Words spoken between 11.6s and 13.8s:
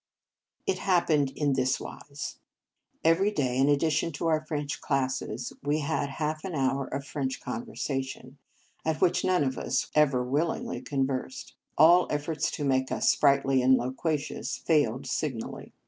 All efforts to make us sprightly and